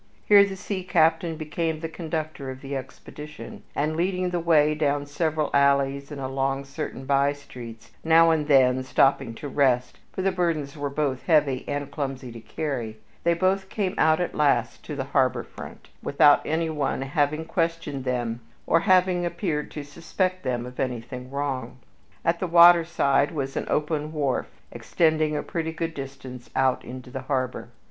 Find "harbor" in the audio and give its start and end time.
15.13-15.43, 27.29-27.69